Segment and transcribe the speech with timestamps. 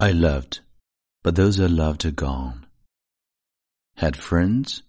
[0.00, 0.60] I loved,
[1.24, 2.66] but those I loved are gone.
[3.96, 4.84] Had friends,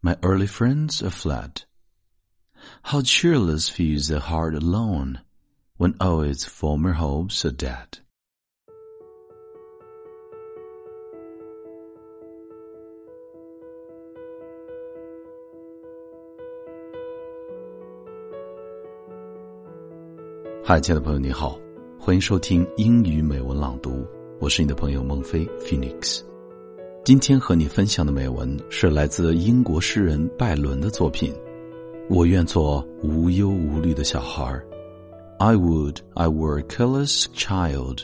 [0.00, 1.64] my early friends are fled.
[2.82, 5.20] How cheerless feels the heart alone
[5.76, 7.98] when all its former hopes are dead.
[20.64, 21.60] 嗨，亲爱的朋友，你好，
[22.00, 24.06] 欢迎收听英语美文朗读，
[24.39, 26.21] 我是你的朋友孟非 Phoenix。
[27.03, 31.33] 今天和你分享的美文是来自英国诗人拜伦的作品。
[32.09, 34.61] 我愿做无忧无虑的小孩。
[35.39, 38.03] I would I were a careless child.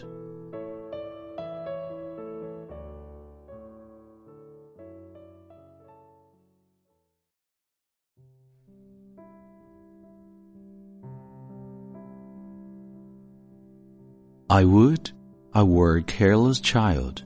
[14.51, 15.11] I would
[15.56, 17.22] I were a careless child,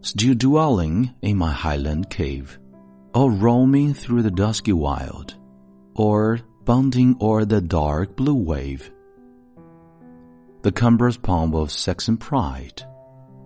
[0.00, 2.58] still dwelling in my highland cave,
[3.14, 5.36] or roaming through the dusky wild,
[5.94, 8.90] or bounding o'er the dark blue wave.
[10.62, 12.82] The cumbrous pomp of Saxon pride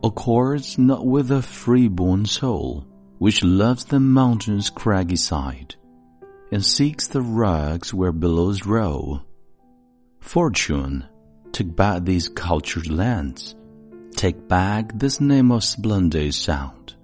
[0.03, 2.87] accords not with a free-born soul,
[3.19, 5.75] which loves the mountain's craggy side,
[6.51, 9.21] and seeks the rocks where billows roll.
[10.21, 11.05] Fortune
[11.53, 13.55] took back these cultured lands.
[14.25, 16.95] Take back this name of splendid sound.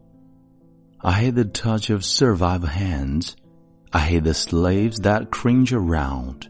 [1.02, 3.36] I hate the touch of servile hands.
[3.92, 6.48] I hate the slaves that cringe around.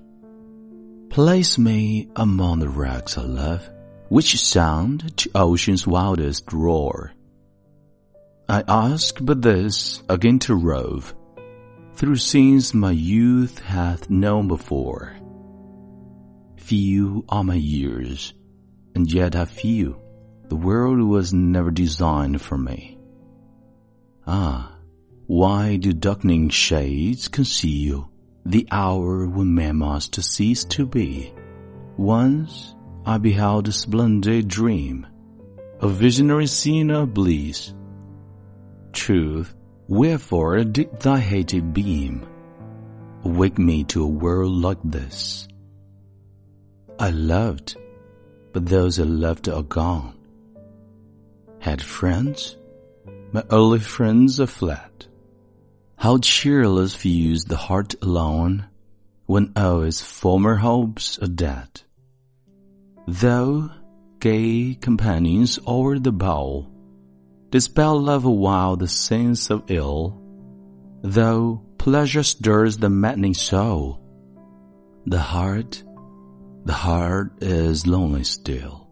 [1.10, 3.68] Place me among the wrecks of love,
[4.10, 7.14] which sound to ocean's wildest roar.
[8.48, 11.16] I ask but this again to rove,
[11.94, 15.16] through scenes my youth hath known before.
[16.58, 18.34] Few are my years,
[18.94, 20.00] and yet I feel
[20.50, 22.98] the world was never designed for me.
[24.26, 24.74] Ah,
[25.28, 28.10] why do darkening shades conceal
[28.44, 31.32] the hour when man must cease to be?
[31.96, 32.74] Once
[33.06, 35.06] I beheld a splendid dream,
[35.78, 37.72] a visionary scene of bliss.
[38.92, 39.54] Truth,
[39.86, 42.26] wherefore did thy hated beam
[43.22, 45.46] wake me to a world like this?
[46.98, 47.76] I loved,
[48.52, 50.16] but those I loved are gone.
[51.60, 52.56] Had friends,
[53.32, 55.06] my early friends are fled.
[55.96, 58.66] How cheerless feels the heart alone
[59.26, 61.82] when all its former hopes are dead.
[63.06, 63.70] Though
[64.20, 66.70] gay companions o'er the bowl
[67.50, 70.18] dispel love while the sense of ill,
[71.02, 74.00] though pleasure stirs the maddening soul,
[75.04, 75.84] the heart
[76.64, 78.88] the heart is lonely still.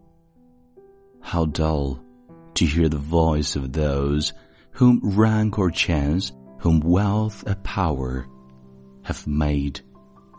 [1.21, 2.03] How dull
[2.55, 4.33] to hear the voice of those
[4.71, 8.27] whom rank or chance, whom wealth or power
[9.03, 9.81] have made,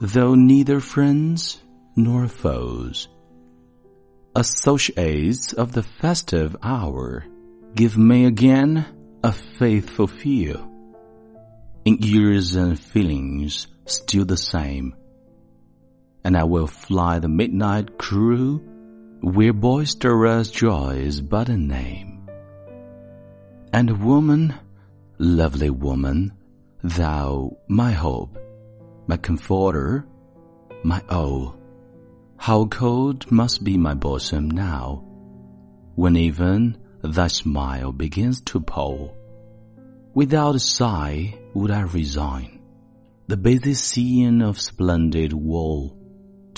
[0.00, 1.62] though neither friends
[1.96, 3.08] nor foes.
[4.34, 7.24] Associates of the festive hour,
[7.74, 8.86] give me again
[9.22, 10.66] a faithful feel.
[11.84, 14.94] In ears and feelings still the same,
[16.22, 18.62] and I will fly the midnight crew
[19.22, 22.26] where boisterous joy is but a name.
[23.72, 24.54] And woman,
[25.18, 26.32] lovely woman,
[26.82, 28.38] thou my hope,
[29.06, 30.06] my comforter,
[30.82, 31.56] my all,
[32.38, 35.04] how cold must be my bosom now,
[35.94, 39.14] when even thy smile begins to pall.
[40.14, 42.60] Without a sigh would I resign
[43.26, 45.99] the busy scene of splendid woe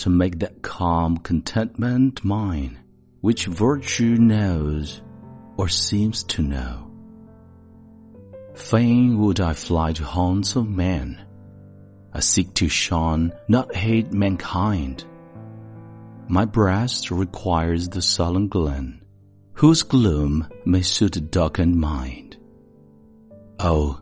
[0.03, 2.77] to make that calm contentment mine,
[3.21, 5.01] which virtue knows
[5.57, 6.91] or seems to know.
[8.55, 11.25] Fain would I fly to haunts of men.
[12.13, 15.05] I seek to shun, not hate mankind.
[16.29, 19.05] My breast requires the sullen glen,
[19.55, 22.37] whose gloom may suit a darkened mind.
[23.61, 24.02] Oh,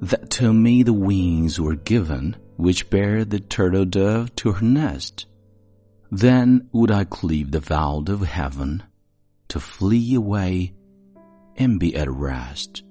[0.00, 5.26] that to me the wings were given which bear the turtle dove to her nest.
[6.10, 8.82] Then would I cleave the vault of heaven
[9.48, 10.72] to flee away
[11.56, 12.82] and be at rest.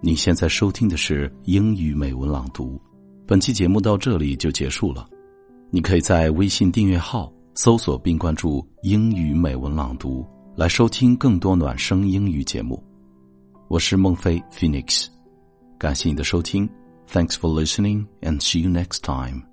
[0.00, 2.78] 你现在收听的是英语美文朗读，
[3.26, 5.08] 本期节目到这里就结束了。
[5.71, 10.25] 你可以在微信订阅号搜索并关注“英语美文朗读”，
[10.57, 12.83] 来收听更多暖声英语节目。
[13.67, 15.05] 我是孟非 Phoenix，
[15.77, 16.67] 感谢你的收听。
[17.11, 19.48] Thanks for listening and see you next time.